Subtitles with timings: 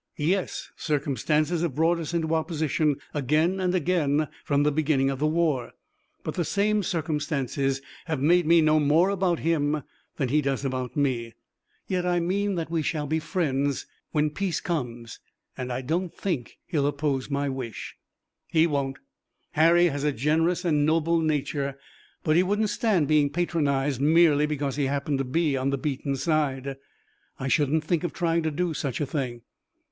[0.17, 5.27] "Yes, circumstances have brought us into opposition again and again from the beginning of the
[5.27, 5.73] war,
[6.23, 9.83] but the same circumstances have made me know more about him
[10.17, 11.35] than he does about me.
[11.85, 15.19] Yet I mean that we shall be friends when peace comes,
[15.55, 17.95] and I don't think he'll oppose my wish."
[18.47, 18.97] "He won't.
[19.51, 21.77] Harry has a generous and noble nature.
[22.23, 26.15] But he wouldn't stand being patronized, merely because he happened to be on the beaten
[26.15, 26.77] side."
[27.39, 29.43] "I shouldn't think of trying to do such a thing.